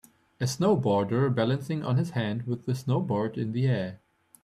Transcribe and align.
a 0.39 0.45
snowboarder 0.45 1.29
balancing 1.29 1.83
on 1.85 1.95
his 1.97 2.09
hand 2.09 2.47
with 2.47 2.65
the 2.65 2.71
snowboard 2.71 3.37
in 3.37 3.51
the 3.51 3.67
air 3.67 4.01